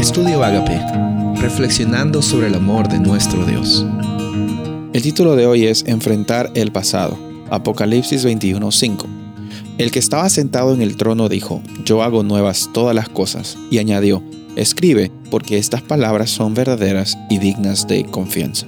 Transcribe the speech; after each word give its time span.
Estudio 0.00 0.42
Agape, 0.42 0.80
reflexionando 1.42 2.22
sobre 2.22 2.46
el 2.46 2.54
amor 2.54 2.88
de 2.88 2.98
nuestro 2.98 3.44
Dios. 3.44 3.84
El 4.94 5.02
título 5.02 5.36
de 5.36 5.46
hoy 5.46 5.66
es 5.66 5.84
Enfrentar 5.86 6.50
el 6.54 6.72
pasado. 6.72 7.18
Apocalipsis 7.50 8.24
21:5. 8.24 9.04
El 9.76 9.90
que 9.90 9.98
estaba 9.98 10.30
sentado 10.30 10.72
en 10.72 10.80
el 10.80 10.96
trono 10.96 11.28
dijo, 11.28 11.62
Yo 11.84 12.02
hago 12.02 12.22
nuevas 12.22 12.70
todas 12.72 12.94
las 12.94 13.10
cosas, 13.10 13.58
y 13.70 13.76
añadió, 13.76 14.22
Escribe, 14.56 15.12
porque 15.30 15.58
estas 15.58 15.82
palabras 15.82 16.30
son 16.30 16.54
verdaderas 16.54 17.18
y 17.28 17.36
dignas 17.36 17.86
de 17.86 18.04
confianza. 18.04 18.66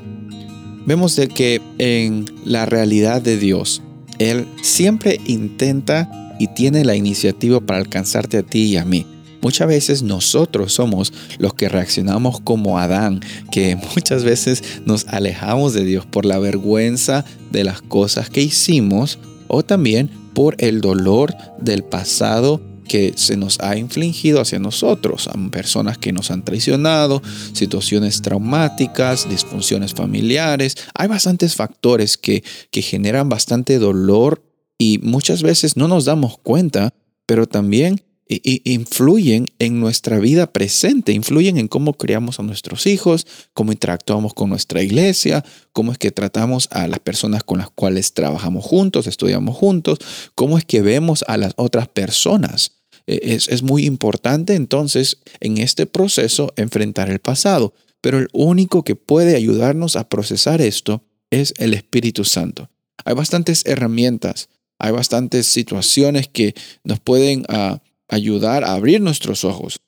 Vemos 0.84 1.16
de 1.16 1.28
que 1.28 1.62
en 1.78 2.26
la 2.44 2.66
realidad 2.66 3.22
de 3.22 3.38
Dios, 3.38 3.80
Él 4.18 4.46
siempre 4.60 5.18
intenta 5.24 6.10
y 6.38 6.48
tiene 6.48 6.84
la 6.84 6.94
iniciativa 6.94 7.58
para 7.58 7.80
alcanzarte 7.80 8.36
a 8.36 8.42
ti 8.42 8.64
y 8.64 8.76
a 8.76 8.84
mí. 8.84 9.06
Muchas 9.42 9.66
veces 9.66 10.02
nosotros 10.02 10.72
somos 10.72 11.12
los 11.38 11.52
que 11.54 11.68
reaccionamos 11.68 12.40
como 12.40 12.78
Adán, 12.78 13.20
que 13.50 13.76
muchas 13.94 14.24
veces 14.24 14.62
nos 14.86 15.06
alejamos 15.08 15.74
de 15.74 15.84
Dios 15.84 16.06
por 16.06 16.24
la 16.24 16.38
vergüenza 16.38 17.24
de 17.50 17.64
las 17.64 17.82
cosas 17.82 18.30
que 18.30 18.40
hicimos 18.40 19.18
o 19.48 19.62
también 19.62 20.08
por 20.32 20.54
el 20.58 20.80
dolor 20.80 21.34
del 21.58 21.82
pasado 21.84 22.62
que 22.88 23.14
se 23.16 23.36
nos 23.36 23.58
ha 23.60 23.76
infligido 23.76 24.40
hacia 24.40 24.58
nosotros, 24.58 25.28
a 25.28 25.50
personas 25.50 25.98
que 25.98 26.12
nos 26.12 26.30
han 26.30 26.44
traicionado, 26.44 27.22
situaciones 27.52 28.22
traumáticas, 28.22 29.28
disfunciones 29.28 29.94
familiares. 29.94 30.76
Hay 30.94 31.08
bastantes 31.08 31.54
factores 31.54 32.16
que, 32.16 32.44
que 32.70 32.82
generan 32.82 33.28
bastante 33.28 33.78
dolor 33.78 34.44
y 34.78 34.98
muchas 35.02 35.42
veces 35.42 35.76
no 35.76 35.88
nos 35.88 36.04
damos 36.04 36.38
cuenta, 36.38 36.92
pero 37.24 37.46
también 37.46 38.02
influyen 38.28 39.46
en 39.58 39.80
nuestra 39.80 40.18
vida 40.18 40.52
presente, 40.52 41.12
influyen 41.12 41.58
en 41.58 41.68
cómo 41.68 41.94
criamos 41.94 42.38
a 42.38 42.42
nuestros 42.42 42.86
hijos, 42.86 43.26
cómo 43.52 43.72
interactuamos 43.72 44.34
con 44.34 44.50
nuestra 44.50 44.82
iglesia, 44.82 45.44
cómo 45.72 45.92
es 45.92 45.98
que 45.98 46.10
tratamos 46.10 46.68
a 46.70 46.86
las 46.88 47.00
personas 47.00 47.42
con 47.44 47.58
las 47.58 47.70
cuales 47.70 48.14
trabajamos 48.14 48.64
juntos, 48.64 49.06
estudiamos 49.06 49.56
juntos, 49.56 49.98
cómo 50.34 50.56
es 50.56 50.64
que 50.64 50.82
vemos 50.82 51.24
a 51.26 51.36
las 51.36 51.52
otras 51.56 51.88
personas. 51.88 52.72
E, 53.06 53.34
es, 53.34 53.48
es 53.48 53.62
muy 53.62 53.84
importante 53.84 54.54
entonces 54.54 55.18
en 55.40 55.58
este 55.58 55.86
proceso 55.86 56.52
enfrentar 56.56 57.10
el 57.10 57.18
pasado, 57.18 57.74
pero 58.00 58.18
el 58.18 58.28
único 58.32 58.82
que 58.84 58.96
puede 58.96 59.36
ayudarnos 59.36 59.96
a 59.96 60.08
procesar 60.08 60.60
esto 60.60 61.04
es 61.30 61.54
el 61.58 61.74
Espíritu 61.74 62.24
Santo. 62.24 62.70
Hay 63.04 63.14
bastantes 63.14 63.66
herramientas, 63.66 64.48
hay 64.78 64.92
bastantes 64.92 65.46
situaciones 65.46 66.28
que 66.28 66.54
nos 66.84 67.00
pueden... 67.00 67.44
Uh, 67.48 67.78
ayudar 68.12 68.62
a 68.62 68.74
abrir 68.74 69.00
nuestros 69.00 69.44
ojos. 69.44 69.80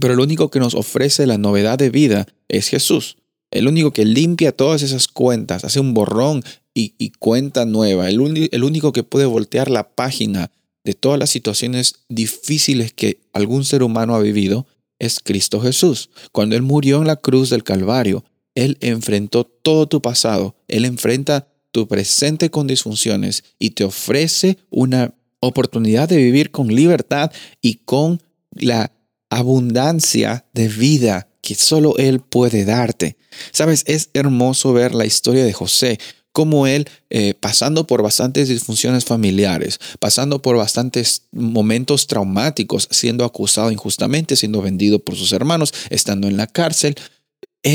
Pero 0.00 0.14
el 0.14 0.20
único 0.20 0.50
que 0.50 0.58
nos 0.58 0.74
ofrece 0.74 1.26
la 1.26 1.38
novedad 1.38 1.78
de 1.78 1.90
vida 1.90 2.26
es 2.48 2.68
Jesús. 2.68 3.18
El 3.50 3.68
único 3.68 3.92
que 3.92 4.04
limpia 4.04 4.52
todas 4.52 4.82
esas 4.82 5.06
cuentas, 5.08 5.64
hace 5.64 5.80
un 5.80 5.94
borrón 5.94 6.42
y, 6.74 7.10
cuenta 7.18 7.64
nueva. 7.64 8.08
El, 8.08 8.48
el 8.52 8.64
único 8.64 8.92
que 8.92 9.02
puede 9.02 9.26
voltear 9.26 9.68
la 9.68 9.88
página 9.88 10.50
de 10.84 10.94
todas 10.94 11.18
las 11.18 11.30
situaciones 11.30 11.96
difíciles 12.08 12.92
que 12.92 13.18
algún 13.32 13.64
ser 13.64 13.82
humano 13.82 14.14
ha 14.14 14.20
vivido 14.20 14.66
es 14.98 15.18
Cristo 15.20 15.60
Jesús. 15.60 16.10
Cuando 16.32 16.56
Él 16.56 16.62
murió 16.62 17.00
en 17.00 17.08
la 17.08 17.16
cruz 17.16 17.50
del 17.50 17.64
Calvario, 17.64 18.24
Él 18.54 18.78
enfrentó 18.80 19.44
todo 19.44 19.88
tu 19.88 20.00
pasado. 20.00 20.54
Él 20.68 20.84
enfrenta 20.84 21.48
tu 21.72 21.88
presente 21.88 22.50
con 22.50 22.66
disfunciones 22.66 23.44
y 23.58 23.70
te 23.70 23.84
ofrece 23.84 24.58
una 24.70 25.14
oportunidad 25.40 26.08
de 26.08 26.16
vivir 26.16 26.50
con 26.50 26.68
libertad 26.68 27.30
y 27.60 27.76
con 27.84 28.22
la 28.50 28.92
abundancia 29.30 30.46
de 30.52 30.68
vida 30.68 31.28
que 31.40 31.54
solo 31.54 31.96
Él 31.96 32.20
puede 32.20 32.64
darte. 32.64 33.16
Sabes, 33.52 33.84
es 33.86 34.10
hermoso 34.14 34.72
ver 34.72 34.94
la 34.94 35.06
historia 35.06 35.44
de 35.44 35.52
José, 35.52 35.98
como 36.32 36.68
él, 36.68 36.88
eh, 37.10 37.34
pasando 37.34 37.86
por 37.86 38.00
bastantes 38.00 38.48
disfunciones 38.48 39.04
familiares, 39.04 39.80
pasando 39.98 40.40
por 40.40 40.56
bastantes 40.56 41.22
momentos 41.32 42.06
traumáticos, 42.06 42.86
siendo 42.92 43.24
acusado 43.24 43.72
injustamente, 43.72 44.36
siendo 44.36 44.62
vendido 44.62 45.00
por 45.00 45.16
sus 45.16 45.32
hermanos, 45.32 45.74
estando 45.90 46.28
en 46.28 46.36
la 46.36 46.46
cárcel, 46.46 46.94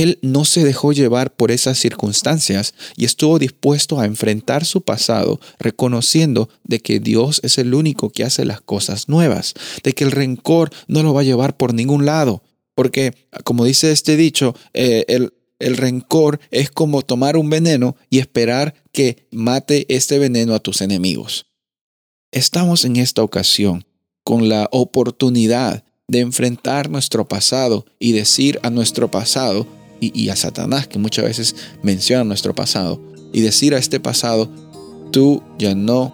él 0.02 0.20
no 0.22 0.46
se 0.46 0.64
dejó 0.64 0.94
llevar 0.94 1.36
por 1.36 1.52
esas 1.52 1.78
circunstancias 1.78 2.74
y 2.96 3.06
estuvo 3.06 3.38
dispuesto 3.38 4.00
a 4.00 4.06
enfrentar 4.06 4.66
su 4.66 4.82
pasado, 4.82 5.40
reconociendo 5.60 6.50
de 6.64 6.80
que 6.80 7.00
Dios 7.00 7.42
es 7.44 7.58
el 7.58 7.74
único 7.74 8.10
que 8.10 8.24
hace 8.24 8.46
las 8.46 8.62
cosas 8.62 9.10
nuevas, 9.10 9.54
de 9.84 9.94
que 9.94 10.04
el 10.04 10.12
rencor 10.12 10.72
no 10.88 11.04
lo 11.04 11.14
va 11.14 11.22
a 11.22 11.26
llevar 11.26 11.58
por 11.58 11.74
ningún 11.74 12.06
lado, 12.06 12.44
porque 12.76 13.14
como 13.44 13.66
dice 13.66 13.92
este 13.92 14.16
dicho, 14.18 14.56
eh, 14.74 15.06
el, 15.08 15.34
el 15.60 15.78
rencor 15.78 16.40
es 16.50 16.72
como 16.72 17.02
tomar 17.02 17.38
un 17.38 17.50
veneno 17.50 17.96
y 18.10 18.20
esperar 18.20 18.74
que 18.92 19.28
mate 19.32 19.86
este 19.94 20.18
veneno 20.18 20.56
a 20.56 20.60
tus 20.60 20.82
enemigos. 20.82 21.46
Estamos 22.32 22.84
en 22.86 22.96
esta 22.96 23.22
ocasión 23.22 23.86
con 24.24 24.50
la 24.50 24.68
oportunidad 24.72 25.84
de 26.08 26.20
enfrentar 26.20 26.90
nuestro 26.90 27.28
pasado 27.28 27.86
y 28.00 28.14
decir 28.14 28.60
a 28.64 28.70
nuestro 28.70 29.12
pasado 29.12 29.68
y, 30.14 30.30
a 30.30 30.36
Satanás, 30.36 30.88
que 30.88 31.00
muchas 31.00 31.26
veces 31.26 31.56
menciona 31.82 32.24
nuestro 32.24 32.54
pasado, 32.54 33.00
y 33.32 33.42
decir 33.42 33.74
a 33.74 33.78
este 33.78 34.00
pasado, 34.00 34.50
tú 35.12 35.42
ya 35.58 35.76
no 35.76 36.14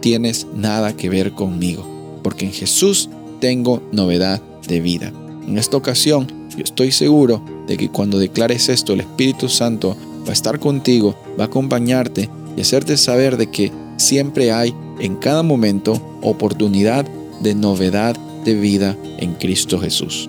tienes 0.00 0.46
nada 0.54 0.96
que 0.96 1.08
ver 1.08 1.32
conmigo, 1.32 1.86
porque 2.22 2.44
en 2.44 2.52
Jesús 2.52 3.08
tengo 3.40 3.82
novedad 3.92 4.42
de 4.66 4.80
vida. 4.80 5.12
En 5.46 5.58
esta 5.58 5.76
ocasión, 5.76 6.26
yo 6.56 6.64
estoy 6.64 6.92
seguro 6.92 7.42
de 7.66 7.76
que 7.76 7.88
cuando 7.88 8.18
declares 8.18 8.68
esto, 8.68 8.92
el 8.92 9.00
Espíritu 9.00 9.48
Santo 9.48 9.96
va 10.24 10.30
a 10.30 10.32
estar 10.32 10.58
contigo, 10.58 11.14
va 11.38 11.44
a 11.44 11.46
acompañarte 11.46 12.28
y 12.56 12.60
hacerte 12.60 12.96
saber 12.96 13.36
de 13.36 13.50
que 13.50 13.72
siempre 13.96 14.52
hay 14.52 14.74
en 15.00 15.16
cada 15.16 15.42
momento 15.42 16.00
oportunidad 16.22 17.06
de 17.40 17.54
novedad 17.54 18.16
de 18.44 18.54
vida 18.54 18.96
en 19.18 19.34
Cristo 19.34 19.78
Jesús. 19.78 20.28